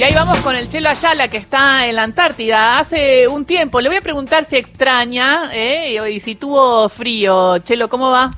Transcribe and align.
Y 0.00 0.02
ahí 0.02 0.14
vamos 0.14 0.38
con 0.38 0.56
el 0.56 0.70
Chelo 0.70 0.88
Ayala 0.88 1.28
que 1.28 1.36
está 1.36 1.86
en 1.86 1.96
la 1.96 2.04
Antártida 2.04 2.78
hace 2.78 3.28
un 3.28 3.44
tiempo. 3.44 3.82
Le 3.82 3.90
voy 3.90 3.98
a 3.98 4.00
preguntar 4.00 4.46
si 4.46 4.56
extraña 4.56 5.50
¿eh? 5.52 6.00
y 6.10 6.20
si 6.20 6.36
tuvo 6.36 6.88
frío. 6.88 7.58
Chelo, 7.58 7.90
¿cómo 7.90 8.10
va? 8.10 8.34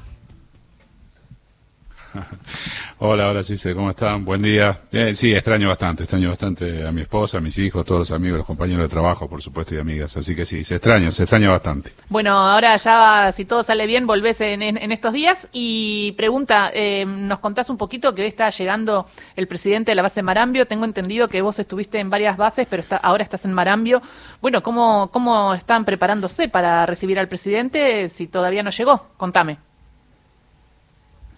Hola, 3.05 3.31
hola 3.31 3.43
Gise, 3.43 3.75
¿cómo 3.75 3.91
están? 3.91 4.25
Buen 4.25 4.41
día. 4.41 4.79
sí, 5.15 5.35
extraño 5.35 5.67
bastante, 5.67 6.05
extraño 6.05 6.29
bastante 6.29 6.87
a 6.87 6.93
mi 6.93 7.01
esposa, 7.01 7.39
a 7.39 7.41
mis 7.41 7.59
hijos, 7.59 7.85
todos 7.85 7.99
los 7.99 8.13
amigos, 8.13 8.39
los 8.39 8.47
compañeros 8.47 8.85
de 8.85 8.89
trabajo, 8.89 9.29
por 9.29 9.43
supuesto, 9.43 9.75
y 9.75 9.79
amigas. 9.79 10.17
Así 10.17 10.37
que 10.37 10.45
sí, 10.45 10.63
se 10.63 10.77
extraña, 10.77 11.11
se 11.11 11.25
extraña 11.25 11.51
bastante. 11.51 11.91
Bueno, 12.09 12.31
ahora 12.31 12.77
ya, 12.77 13.33
si 13.33 13.45
todo 13.45 13.65
sale 13.65 13.89
bien, 13.89 14.07
volvés 14.07 14.41
en, 14.41 14.63
estos 14.93 15.13
días. 15.13 15.49
Y 15.53 16.13
pregunta, 16.13 16.71
eh, 16.73 17.05
¿nos 17.05 17.41
contás 17.41 17.71
un 17.71 17.77
poquito 17.77 18.15
que 18.15 18.25
está 18.25 18.51
llegando 18.51 19.07
el 19.35 19.49
presidente 19.49 19.91
de 19.91 19.97
la 19.97 20.03
base 20.03 20.23
Marambio? 20.23 20.69
Tengo 20.69 20.85
entendido 20.85 21.27
que 21.27 21.43
vos 21.43 21.59
estuviste 21.59 21.99
en 21.99 22.09
varias 22.09 22.37
bases, 22.37 22.69
pero 22.71 22.85
ahora 23.03 23.25
estás 23.25 23.45
en 23.45 23.53
Marambio. 23.53 24.01
Bueno, 24.41 24.63
¿cómo, 24.63 25.11
¿cómo 25.11 25.55
están 25.55 25.85
preparándose 25.85 26.49
para 26.49 26.87
recibir 26.87 27.19
al 27.19 27.27
presidente 27.27 28.09
si 28.09 28.29
todavía 28.29 28.63
no 28.63 28.71
llegó? 28.71 29.09
Contame. 29.17 29.72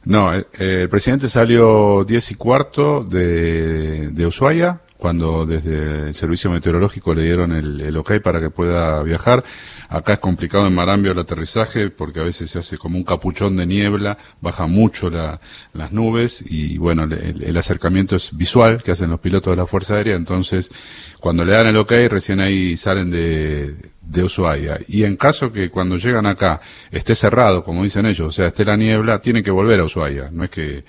No, 0.04 0.34
eh, 0.34 0.44
el 0.58 0.88
presidente 0.88 1.28
salió 1.28 2.04
diez 2.04 2.30
y 2.30 2.34
cuarto 2.34 3.04
de, 3.04 4.10
de 4.10 4.26
Ushuaia, 4.26 4.80
cuando 5.04 5.44
desde 5.44 6.08
el 6.08 6.14
servicio 6.14 6.50
meteorológico 6.50 7.14
le 7.14 7.24
dieron 7.24 7.52
el, 7.52 7.78
el, 7.78 7.94
ok 7.94 8.22
para 8.22 8.40
que 8.40 8.48
pueda 8.48 9.02
viajar. 9.02 9.44
Acá 9.90 10.14
es 10.14 10.18
complicado 10.18 10.66
en 10.66 10.74
Marambio 10.74 11.12
el 11.12 11.18
aterrizaje 11.18 11.90
porque 11.90 12.20
a 12.20 12.22
veces 12.22 12.50
se 12.50 12.58
hace 12.58 12.78
como 12.78 12.96
un 12.96 13.04
capuchón 13.04 13.54
de 13.58 13.66
niebla, 13.66 14.16
baja 14.40 14.66
mucho 14.66 15.10
la, 15.10 15.42
las 15.74 15.92
nubes 15.92 16.42
y 16.46 16.78
bueno, 16.78 17.02
el, 17.02 17.42
el, 17.44 17.56
acercamiento 17.58 18.16
es 18.16 18.34
visual 18.34 18.82
que 18.82 18.92
hacen 18.92 19.10
los 19.10 19.20
pilotos 19.20 19.50
de 19.50 19.56
la 19.58 19.66
Fuerza 19.66 19.96
Aérea, 19.96 20.16
entonces 20.16 20.70
cuando 21.20 21.44
le 21.44 21.52
dan 21.52 21.66
el 21.66 21.76
ok 21.76 21.92
recién 22.08 22.40
ahí 22.40 22.74
salen 22.74 23.10
de, 23.10 23.76
de 24.00 24.24
Ushuaia. 24.24 24.78
Y 24.88 25.04
en 25.04 25.16
caso 25.16 25.52
que 25.52 25.68
cuando 25.68 25.98
llegan 25.98 26.24
acá 26.24 26.62
esté 26.90 27.14
cerrado, 27.14 27.62
como 27.62 27.82
dicen 27.82 28.06
ellos, 28.06 28.28
o 28.28 28.32
sea, 28.32 28.46
esté 28.46 28.64
la 28.64 28.78
niebla, 28.78 29.18
tienen 29.18 29.44
que 29.44 29.50
volver 29.50 29.80
a 29.80 29.84
Ushuaia. 29.84 30.30
No 30.32 30.44
es 30.44 30.48
que 30.48 30.86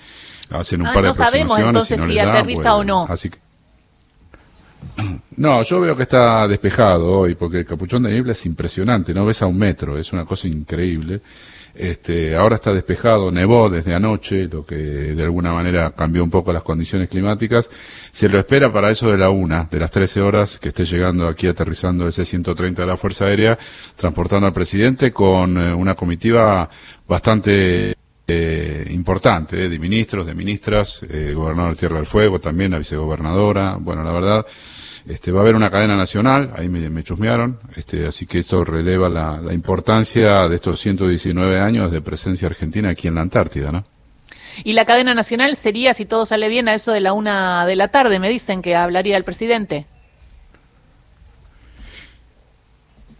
hacen 0.48 0.80
un 0.80 0.86
ah, 0.86 0.94
par 0.94 1.02
de 1.02 1.08
no 1.08 1.14
sabemos 1.14 1.58
entonces 1.58 2.00
si 2.00 2.18
aterriza 2.18 2.76
o 2.76 2.82
no. 2.82 3.06
Así 3.10 3.28
que, 3.28 3.40
no, 5.36 5.62
yo 5.62 5.80
veo 5.80 5.96
que 5.96 6.04
está 6.04 6.46
despejado 6.48 7.20
hoy, 7.20 7.34
porque 7.34 7.58
el 7.58 7.66
capuchón 7.66 8.02
de 8.02 8.10
niebla 8.10 8.32
es 8.32 8.46
impresionante, 8.46 9.12
no 9.14 9.26
ves 9.26 9.42
a 9.42 9.46
un 9.46 9.58
metro, 9.58 9.98
es 9.98 10.12
una 10.12 10.24
cosa 10.24 10.48
increíble. 10.48 11.20
Este, 11.74 12.34
ahora 12.34 12.56
está 12.56 12.72
despejado, 12.72 13.30
nevó 13.30 13.68
desde 13.68 13.94
anoche, 13.94 14.46
lo 14.46 14.64
que 14.64 14.76
de 14.76 15.22
alguna 15.22 15.52
manera 15.52 15.90
cambió 15.90 16.24
un 16.24 16.30
poco 16.30 16.50
las 16.50 16.62
condiciones 16.62 17.08
climáticas. 17.08 17.70
Se 18.10 18.30
lo 18.30 18.38
espera 18.38 18.72
para 18.72 18.90
eso 18.90 19.10
de 19.10 19.18
la 19.18 19.28
una, 19.28 19.68
de 19.70 19.78
las 19.78 19.90
13 19.90 20.22
horas, 20.22 20.58
que 20.58 20.68
esté 20.68 20.86
llegando 20.86 21.28
aquí 21.28 21.46
aterrizando 21.46 22.06
el 22.06 22.12
C-130 22.12 22.76
de 22.76 22.86
la 22.86 22.96
Fuerza 22.96 23.26
Aérea, 23.26 23.58
transportando 23.94 24.46
al 24.46 24.54
presidente 24.54 25.12
con 25.12 25.58
eh, 25.58 25.74
una 25.74 25.94
comitiva 25.94 26.70
bastante 27.06 27.94
eh, 28.28 28.88
importante, 28.90 29.64
eh, 29.64 29.68
de 29.68 29.78
ministros, 29.78 30.26
de 30.26 30.34
ministras, 30.34 31.00
eh, 31.08 31.32
gobernador 31.32 31.72
de 31.72 31.76
Tierra 31.76 31.96
del 31.98 32.06
Fuego, 32.06 32.40
también 32.40 32.72
la 32.72 32.78
vicegobernadora. 32.78 33.76
Bueno, 33.78 34.02
la 34.02 34.10
verdad, 34.10 34.46
este, 35.06 35.30
va 35.30 35.40
a 35.40 35.42
haber 35.42 35.54
una 35.54 35.70
cadena 35.70 35.96
nacional, 35.96 36.52
ahí 36.56 36.68
me, 36.68 37.02
chusmearon, 37.02 37.58
este, 37.76 38.06
así 38.06 38.26
que 38.26 38.40
esto 38.40 38.64
releva 38.64 39.08
la, 39.08 39.40
la, 39.40 39.54
importancia 39.54 40.48
de 40.48 40.56
estos 40.56 40.80
119 40.80 41.60
años 41.60 41.92
de 41.92 42.00
presencia 42.00 42.48
argentina 42.48 42.90
aquí 42.90 43.06
en 43.08 43.14
la 43.14 43.20
Antártida, 43.20 43.70
¿no? 43.70 43.84
Y 44.64 44.72
la 44.72 44.84
cadena 44.84 45.14
nacional 45.14 45.56
sería, 45.56 45.94
si 45.94 46.06
todo 46.06 46.24
sale 46.24 46.48
bien, 46.48 46.68
a 46.68 46.74
eso 46.74 46.92
de 46.92 47.00
la 47.00 47.12
una 47.12 47.66
de 47.66 47.76
la 47.76 47.88
tarde, 47.88 48.18
me 48.18 48.28
dicen 48.28 48.62
que 48.62 48.74
hablaría 48.74 49.16
el 49.16 49.24
presidente. 49.24 49.86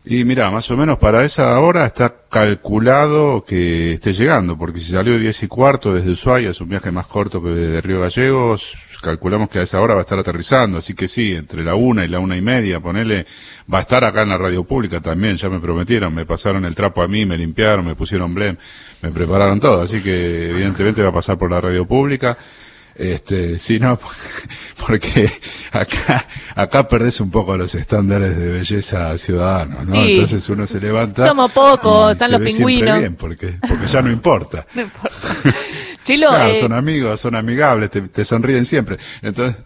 Y 0.08 0.24
mira, 0.24 0.52
más 0.52 0.70
o 0.70 0.76
menos 0.76 0.98
para 0.98 1.24
esa 1.24 1.58
hora 1.58 1.84
está 1.84 2.14
calculado 2.30 3.44
que 3.44 3.94
esté 3.94 4.12
llegando, 4.12 4.56
porque 4.56 4.78
si 4.78 4.92
salió 4.92 5.18
10 5.18 5.42
y 5.42 5.48
cuarto 5.48 5.92
desde 5.92 6.12
Ushuaia, 6.12 6.50
es 6.50 6.60
un 6.60 6.68
viaje 6.68 6.92
más 6.92 7.08
corto 7.08 7.42
que 7.42 7.48
desde 7.48 7.80
Río 7.80 8.00
Gallegos, 8.00 8.76
calculamos 9.06 9.48
que 9.48 9.60
a 9.60 9.62
esa 9.62 9.80
hora 9.80 9.94
va 9.94 10.00
a 10.00 10.02
estar 10.02 10.18
aterrizando, 10.18 10.78
así 10.78 10.94
que 10.94 11.06
sí, 11.06 11.32
entre 11.32 11.62
la 11.62 11.76
una 11.76 12.04
y 12.04 12.08
la 12.08 12.18
una 12.18 12.36
y 12.36 12.40
media, 12.40 12.80
ponele, 12.80 13.24
va 13.72 13.78
a 13.78 13.80
estar 13.82 14.04
acá 14.04 14.22
en 14.22 14.30
la 14.30 14.36
radio 14.36 14.64
pública 14.64 15.00
también, 15.00 15.36
ya 15.36 15.48
me 15.48 15.60
prometieron, 15.60 16.12
me 16.12 16.26
pasaron 16.26 16.64
el 16.64 16.74
trapo 16.74 17.02
a 17.02 17.08
mí, 17.08 17.24
me 17.24 17.38
limpiaron, 17.38 17.86
me 17.86 17.94
pusieron 17.94 18.34
blem, 18.34 18.56
me 19.02 19.10
prepararon 19.12 19.60
todo, 19.60 19.82
así 19.82 20.02
que 20.02 20.50
evidentemente 20.50 21.02
va 21.02 21.10
a 21.10 21.12
pasar 21.12 21.38
por 21.38 21.50
la 21.50 21.60
radio 21.60 21.86
pública. 21.86 22.36
Este, 22.98 23.58
sí, 23.58 23.78
no, 23.78 23.98
porque 24.86 25.30
acá, 25.70 26.26
acá 26.54 26.88
perdés 26.88 27.20
un 27.20 27.30
poco 27.30 27.56
los 27.56 27.74
estándares 27.74 28.38
de 28.38 28.52
belleza 28.52 29.16
ciudadanos, 29.18 29.86
¿no? 29.86 30.02
Entonces 30.02 30.48
uno 30.48 30.66
se 30.66 30.80
levanta. 30.80 31.26
Somos 31.26 31.52
pocos, 31.52 32.12
están 32.12 32.32
los 32.32 32.40
pingüinos. 32.40 32.98
Bien 32.98 33.14
porque, 33.14 33.58
porque 33.68 33.86
ya 33.86 34.00
no 34.00 34.10
importa. 34.10 34.66
no 34.74 34.82
importa. 34.82 35.54
Chilo, 36.06 36.36
eh, 36.36 36.54
son 36.54 36.72
amigos, 36.72 37.20
son 37.20 37.34
amigables, 37.34 37.90
te, 37.90 38.00
te 38.02 38.24
sonríen 38.24 38.64
siempre. 38.64 38.96
Entonces. 39.22 39.56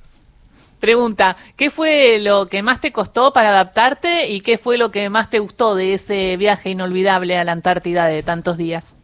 Pregunta, 0.81 1.37
¿qué 1.55 1.69
fue 1.69 2.19
lo 2.19 2.47
que 2.47 2.63
más 2.63 2.81
te 2.81 2.93
costó 2.93 3.35
para 3.35 3.51
adaptarte 3.51 4.31
y 4.31 4.41
qué 4.41 4.57
fue 4.57 4.79
lo 4.79 4.91
que 4.91 5.11
más 5.11 5.29
te 5.29 5.39
gustó 5.39 5.75
de 5.75 5.93
ese 5.93 6.39
viaje 6.39 6.71
inolvidable 6.71 7.37
a 7.37 7.45
la 7.45 7.53
Antártida 7.53 8.07
de 8.07 8.23
tantos 8.23 8.57
días? 8.57 8.97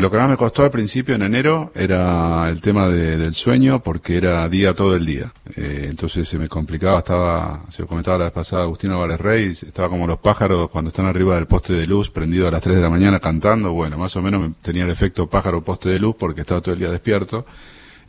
Lo 0.00 0.10
que 0.10 0.16
más 0.16 0.30
me 0.30 0.36
costó 0.38 0.62
al 0.62 0.70
principio 0.70 1.14
en 1.14 1.20
enero 1.20 1.72
era 1.74 2.48
el 2.48 2.62
tema 2.62 2.88
del 2.88 3.34
sueño 3.34 3.82
porque 3.82 4.16
era 4.16 4.48
día 4.48 4.72
todo 4.72 4.96
el 4.96 5.04
día. 5.04 5.30
Eh, 5.54 5.88
entonces 5.90 6.26
se 6.26 6.38
me 6.38 6.48
complicaba, 6.48 7.00
estaba, 7.00 7.66
se 7.68 7.82
lo 7.82 7.88
comentaba 7.88 8.16
la 8.16 8.24
vez 8.24 8.32
pasada 8.32 8.62
Agustín 8.62 8.92
Álvarez 8.92 9.20
Rey, 9.20 9.50
estaba 9.50 9.90
como 9.90 10.06
los 10.06 10.18
pájaros 10.18 10.70
cuando 10.70 10.88
están 10.88 11.04
arriba 11.04 11.34
del 11.34 11.46
poste 11.46 11.74
de 11.74 11.86
luz 11.86 12.08
prendido 12.08 12.48
a 12.48 12.50
las 12.50 12.62
3 12.62 12.76
de 12.76 12.82
la 12.82 12.88
mañana 12.88 13.20
cantando. 13.20 13.72
Bueno, 13.72 13.98
más 13.98 14.16
o 14.16 14.22
menos 14.22 14.56
tenía 14.62 14.84
el 14.84 14.90
efecto 14.90 15.28
pájaro 15.28 15.62
poste 15.62 15.90
de 15.90 15.98
luz 15.98 16.16
porque 16.18 16.40
estaba 16.40 16.62
todo 16.62 16.72
el 16.72 16.80
día 16.80 16.90
despierto. 16.90 17.44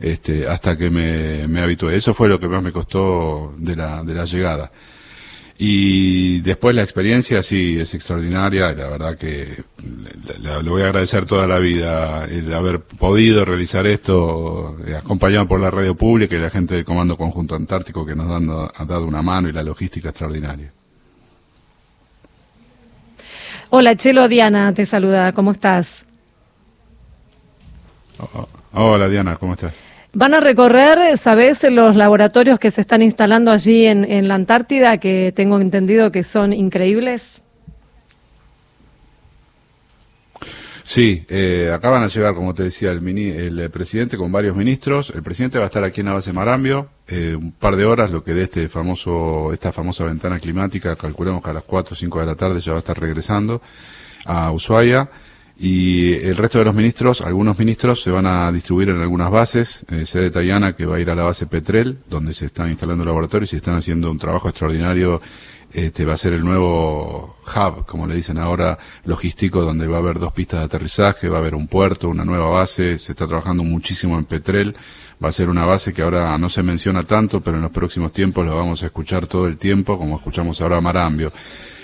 Este, 0.00 0.48
hasta 0.48 0.78
que 0.78 0.88
me, 0.88 1.46
me 1.46 1.60
habitué. 1.60 1.94
Eso 1.94 2.14
fue 2.14 2.26
lo 2.26 2.40
que 2.40 2.48
más 2.48 2.62
me 2.62 2.72
costó 2.72 3.54
de 3.58 3.76
la, 3.76 4.02
de 4.02 4.14
la 4.14 4.24
llegada. 4.24 4.72
Y 5.58 6.40
después 6.40 6.74
la 6.74 6.82
experiencia 6.82 7.42
sí 7.42 7.78
es 7.78 7.94
extraordinaria, 7.94 8.72
la 8.72 8.88
verdad 8.88 9.16
que 9.16 9.62
le, 10.40 10.70
voy 10.70 10.82
a 10.82 10.86
agradecer 10.86 11.26
toda 11.26 11.46
la 11.46 11.58
vida 11.58 12.24
el 12.24 12.52
haber 12.52 12.80
podido 12.80 13.44
realizar 13.44 13.86
esto, 13.86 14.76
eh, 14.86 14.96
acompañado 14.96 15.46
por 15.46 15.60
la 15.60 15.70
radio 15.70 15.94
pública 15.94 16.36
y 16.36 16.40
la 16.40 16.50
gente 16.50 16.74
del 16.74 16.84
Comando 16.84 17.16
Conjunto 17.16 17.54
Antártico 17.54 18.04
que 18.06 18.14
nos 18.14 18.28
han, 18.28 18.48
ha 18.50 18.84
dado 18.84 19.06
una 19.06 19.22
mano 19.22 19.48
y 19.48 19.52
la 19.52 19.62
logística 19.62 20.10
extraordinaria. 20.10 20.72
Hola, 23.70 23.96
Chelo 23.96 24.28
Diana, 24.28 24.72
te 24.74 24.84
saluda, 24.84 25.32
¿cómo 25.32 25.52
estás? 25.52 26.04
Oh, 28.18 28.46
oh, 28.74 28.84
hola 28.92 29.08
Diana, 29.08 29.36
¿cómo 29.36 29.54
estás? 29.54 29.74
Van 30.14 30.34
a 30.34 30.40
recorrer, 30.40 31.16
¿sabes?, 31.16 31.64
los 31.70 31.96
laboratorios 31.96 32.58
que 32.58 32.70
se 32.70 32.82
están 32.82 33.00
instalando 33.00 33.50
allí 33.50 33.86
en, 33.86 34.28
la 34.28 34.34
Antártida, 34.34 34.98
que 34.98 35.32
tengo 35.34 35.58
entendido 35.58 36.12
que 36.12 36.22
son 36.22 36.52
increíbles. 36.52 37.42
Sí, 40.84 41.24
eh, 41.28 41.70
acaban 41.72 42.02
de 42.02 42.08
llegar, 42.08 42.34
como 42.34 42.54
te 42.54 42.64
decía, 42.64 42.90
el, 42.90 43.06
el, 43.06 43.70
presidente 43.70 44.16
con 44.16 44.32
varios 44.32 44.56
ministros. 44.56 45.10
El 45.14 45.22
presidente 45.22 45.58
va 45.58 45.64
a 45.64 45.66
estar 45.66 45.84
aquí 45.84 46.00
en 46.00 46.06
la 46.06 46.14
base 46.14 46.32
Marambio 46.32 46.88
eh, 47.06 47.36
un 47.36 47.52
par 47.52 47.76
de 47.76 47.84
horas, 47.84 48.10
lo 48.10 48.24
que 48.24 48.34
de 48.34 48.44
este 48.44 48.68
famoso, 48.68 49.52
esta 49.52 49.70
famosa 49.70 50.04
ventana 50.04 50.38
climática, 50.38 50.96
calculemos 50.96 51.42
que 51.42 51.50
a 51.50 51.52
las 51.52 51.64
4 51.64 51.92
o 51.92 51.96
5 51.96 52.20
de 52.20 52.26
la 52.26 52.34
tarde 52.34 52.60
ya 52.60 52.72
va 52.72 52.78
a 52.78 52.80
estar 52.80 52.98
regresando 52.98 53.60
a 54.24 54.50
Ushuaia. 54.50 55.08
Y 55.64 56.14
el 56.14 56.36
resto 56.36 56.58
de 56.58 56.64
los 56.64 56.74
ministros, 56.74 57.20
algunos 57.20 57.56
ministros 57.56 58.02
se 58.02 58.10
van 58.10 58.26
a 58.26 58.50
distribuir 58.50 58.90
en 58.90 59.00
algunas 59.00 59.30
bases, 59.30 59.86
eh, 59.90 60.04
sede 60.04 60.32
Tayana 60.32 60.74
que 60.74 60.86
va 60.86 60.96
a 60.96 61.00
ir 61.00 61.08
a 61.08 61.14
la 61.14 61.22
base 61.22 61.46
Petrel, 61.46 61.98
donde 62.10 62.32
se 62.32 62.46
están 62.46 62.68
instalando 62.68 63.04
laboratorios 63.04 63.52
y 63.52 63.56
están 63.58 63.76
haciendo 63.76 64.10
un 64.10 64.18
trabajo 64.18 64.48
extraordinario. 64.48 65.22
Este 65.72 66.04
va 66.04 66.14
a 66.14 66.16
ser 66.16 66.32
el 66.32 66.44
nuevo 66.44 67.36
hub, 67.46 67.86
como 67.86 68.08
le 68.08 68.16
dicen 68.16 68.38
ahora, 68.38 68.76
logístico, 69.04 69.62
donde 69.62 69.86
va 69.86 69.98
a 69.98 70.00
haber 70.00 70.18
dos 70.18 70.32
pistas 70.32 70.58
de 70.58 70.66
aterrizaje, 70.66 71.28
va 71.28 71.36
a 71.36 71.40
haber 71.40 71.54
un 71.54 71.68
puerto, 71.68 72.08
una 72.08 72.24
nueva 72.24 72.48
base, 72.48 72.98
se 72.98 73.12
está 73.12 73.28
trabajando 73.28 73.62
muchísimo 73.62 74.18
en 74.18 74.24
Petrel, 74.24 74.74
va 75.24 75.28
a 75.28 75.32
ser 75.32 75.48
una 75.48 75.64
base 75.64 75.92
que 75.92 76.02
ahora 76.02 76.36
no 76.38 76.48
se 76.48 76.64
menciona 76.64 77.04
tanto, 77.04 77.40
pero 77.40 77.58
en 77.58 77.62
los 77.62 77.70
próximos 77.70 78.12
tiempos 78.12 78.44
lo 78.44 78.56
vamos 78.56 78.82
a 78.82 78.86
escuchar 78.86 79.28
todo 79.28 79.46
el 79.46 79.58
tiempo, 79.58 79.96
como 79.96 80.16
escuchamos 80.16 80.60
ahora 80.60 80.78
a 80.78 80.80
Marambio. 80.80 81.32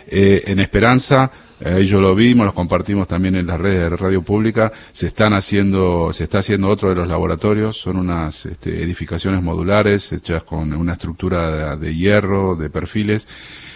Eh, 0.09 0.43
en 0.47 0.59
Esperanza, 0.59 1.31
eh, 1.61 1.85
yo 1.85 2.01
lo 2.01 2.15
vimos, 2.15 2.45
los 2.45 2.55
compartimos 2.55 3.09
también 3.09 3.35
en 3.35 3.47
las 3.47 3.59
redes 3.59 3.91
de 3.91 3.97
radio 3.97 4.23
pública, 4.23 4.73
se 4.93 5.09
están 5.09 5.33
haciendo, 5.33 6.13
se 6.13 6.25
está 6.25 6.39
haciendo 6.39 6.69
otro 6.69 6.91
de 6.91 6.95
los 6.95 7.09
laboratorios, 7.09 7.77
son 7.77 7.97
unas 7.97 8.47
este, 8.47 8.83
edificaciones 8.83 9.43
modulares 9.43 10.13
hechas 10.13 10.45
con 10.45 10.73
una 10.73 10.93
estructura 10.93 11.77
de, 11.77 11.95
hierro, 11.95 12.55
de 12.55 12.71
perfiles. 12.71 13.27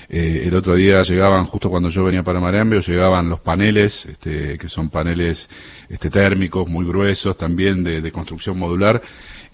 Eh, 0.08 0.44
el 0.46 0.54
otro 0.54 0.74
día 0.74 1.02
llegaban, 1.02 1.44
justo 1.44 1.70
cuando 1.70 1.88
yo 1.88 2.04
venía 2.04 2.22
para 2.22 2.38
Marambio, 2.38 2.80
llegaban 2.80 3.28
los 3.28 3.40
paneles, 3.40 4.06
este, 4.06 4.58
que 4.58 4.68
son 4.68 4.90
paneles 4.90 5.50
este, 5.88 6.10
térmicos 6.10 6.68
muy 6.68 6.86
gruesos, 6.86 7.36
también 7.36 7.82
de 7.82 8.12
construcción 8.12 8.58
modular 8.58 9.02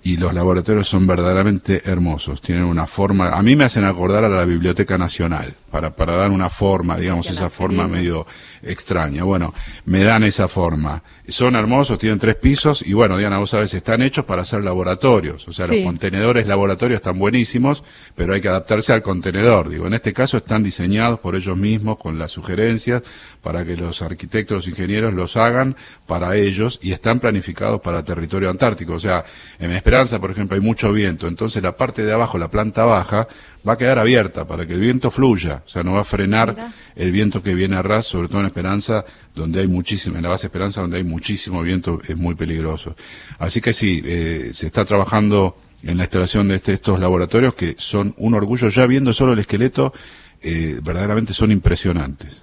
y 0.02 0.16
los 0.16 0.32
laboratorios 0.32 0.88
son 0.88 1.06
verdaderamente 1.06 1.82
hermosos. 1.84 2.40
Tienen 2.40 2.64
una 2.64 2.86
forma, 2.86 3.30
a 3.30 3.42
mí 3.42 3.56
me 3.56 3.64
hacen 3.64 3.84
acordar 3.84 4.24
a 4.24 4.28
la 4.28 4.44
Biblioteca 4.44 4.96
Nacional, 4.96 5.54
para, 5.70 5.94
para 5.94 6.16
dar 6.16 6.30
una 6.30 6.48
forma, 6.48 6.96
digamos, 6.96 7.28
esa 7.28 7.50
forma 7.50 7.86
medio 7.86 8.26
extraña. 8.62 9.24
Bueno, 9.24 9.52
me 9.84 10.02
dan 10.02 10.24
esa 10.24 10.48
forma. 10.48 11.02
Son 11.26 11.56
hermosos, 11.56 11.98
tienen 11.98 12.18
tres 12.18 12.36
pisos 12.36 12.82
y 12.86 12.94
bueno, 12.94 13.18
Diana, 13.18 13.38
vos 13.38 13.50
sabés, 13.50 13.74
están 13.74 14.00
hechos 14.00 14.24
para 14.24 14.42
hacer 14.42 14.64
laboratorios. 14.64 15.46
O 15.46 15.52
sea, 15.52 15.66
los 15.66 15.76
contenedores 15.84 16.46
laboratorios 16.46 16.98
están 16.98 17.18
buenísimos, 17.18 17.84
pero 18.14 18.32
hay 18.32 18.40
que 18.40 18.48
adaptarse 18.48 18.94
al 18.94 19.02
contenedor. 19.02 19.68
Digo, 19.68 19.86
en 19.86 19.92
este 19.92 20.14
caso 20.14 20.38
están 20.38 20.62
diseñados 20.62 21.20
por 21.20 21.36
ellos 21.36 21.56
mismos 21.56 21.98
con 21.98 22.18
las 22.18 22.30
sugerencias 22.30 23.02
para 23.42 23.64
que 23.64 23.76
los 23.76 24.00
arquitectos, 24.00 24.54
los 24.56 24.68
ingenieros 24.68 25.12
los 25.12 25.36
hagan 25.36 25.76
para 26.06 26.34
ellos 26.36 26.80
y 26.82 26.92
están 26.92 27.20
planificados 27.20 27.82
para 27.82 28.02
territorio 28.02 28.48
antártico. 28.48 28.94
O 28.94 28.98
sea, 28.98 29.24
en 29.58 29.72
Esperanza, 29.88 30.20
por 30.20 30.30
ejemplo, 30.30 30.54
hay 30.54 30.60
mucho 30.60 30.92
viento, 30.92 31.26
entonces 31.26 31.62
la 31.62 31.74
parte 31.74 32.04
de 32.04 32.12
abajo, 32.12 32.36
la 32.36 32.50
planta 32.50 32.84
baja, 32.84 33.26
va 33.66 33.72
a 33.72 33.78
quedar 33.78 33.98
abierta 33.98 34.46
para 34.46 34.66
que 34.66 34.74
el 34.74 34.80
viento 34.80 35.10
fluya, 35.10 35.62
o 35.64 35.68
sea, 35.68 35.82
no 35.82 35.94
va 35.94 36.00
a 36.00 36.04
frenar 36.04 36.74
el 36.94 37.10
viento 37.10 37.40
que 37.40 37.54
viene 37.54 37.74
a 37.74 37.82
ras, 37.82 38.04
sobre 38.04 38.28
todo 38.28 38.40
en 38.40 38.46
Esperanza, 38.48 39.06
donde 39.34 39.60
hay 39.60 39.66
muchísimo, 39.66 40.18
en 40.18 40.24
la 40.24 40.28
base 40.28 40.48
Esperanza, 40.48 40.82
donde 40.82 40.98
hay 40.98 41.04
muchísimo 41.04 41.62
viento, 41.62 42.02
es 42.06 42.18
muy 42.18 42.34
peligroso. 42.34 42.94
Así 43.38 43.62
que 43.62 43.72
sí, 43.72 44.02
eh, 44.04 44.50
se 44.52 44.66
está 44.66 44.84
trabajando 44.84 45.56
en 45.82 45.96
la 45.96 46.02
instalación 46.02 46.48
de 46.48 46.56
este, 46.56 46.74
estos 46.74 47.00
laboratorios 47.00 47.54
que 47.54 47.74
son 47.78 48.14
un 48.18 48.34
orgullo, 48.34 48.68
ya 48.68 48.86
viendo 48.86 49.14
solo 49.14 49.32
el 49.32 49.38
esqueleto, 49.38 49.94
eh, 50.42 50.80
verdaderamente 50.82 51.32
son 51.32 51.50
impresionantes. 51.50 52.42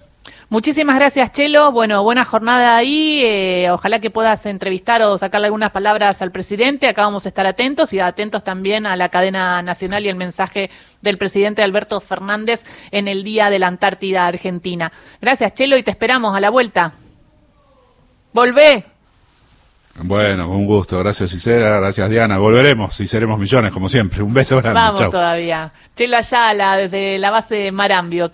Muchísimas 0.50 0.96
gracias, 0.96 1.32
Chelo. 1.32 1.72
Bueno, 1.72 2.04
buena 2.04 2.24
jornada 2.24 2.78
ahí. 2.78 3.22
Eh, 3.24 3.68
ojalá 3.72 4.00
que 4.00 4.12
puedas 4.12 4.46
entrevistar 4.46 5.02
o 5.02 5.18
sacarle 5.18 5.48
algunas 5.48 5.72
palabras 5.72 6.22
al 6.22 6.32
presidente. 6.32 6.88
Acá 6.88 7.02
vamos 7.02 7.26
a 7.26 7.30
estar 7.30 7.48
atentos 7.48 7.94
y 7.94 8.00
atentos 8.00 8.44
también 8.44 8.86
a 8.86 8.96
la 8.96 9.10
cadena 9.10 9.62
nacional 9.64 10.06
y 10.06 10.10
el 10.10 10.16
mensaje 10.16 10.70
del 11.02 11.18
presidente 11.18 11.64
Alberto 11.64 12.00
Fernández 12.00 12.64
en 12.92 13.08
el 13.08 13.24
Día 13.24 13.50
de 13.50 13.58
la 13.58 13.68
Antártida 13.68 14.28
Argentina. 14.28 14.92
Gracias, 15.20 15.54
Chelo, 15.56 15.78
y 15.78 15.84
te 15.84 15.92
esperamos 15.92 16.38
a 16.38 16.40
la 16.40 16.52
vuelta. 16.52 16.94
Volvé. 18.32 18.86
Bueno, 19.98 20.50
un 20.50 20.66
gusto. 20.66 21.00
Gracias, 21.00 21.32
Gisela. 21.32 21.80
Gracias, 21.80 22.10
Diana. 22.10 22.38
Volveremos 22.38 23.00
y 23.00 23.08
seremos 23.08 23.40
millones, 23.40 23.72
como 23.72 23.88
siempre. 23.88 24.22
Un 24.22 24.34
beso 24.34 24.58
grande. 24.58 24.80
Vamos 24.80 25.10
todavía. 25.10 25.72
Chelo 25.96 26.18
Ayala, 26.18 26.76
desde 26.76 27.18
la 27.18 27.32
base 27.32 27.72
Marambio. 27.72 28.24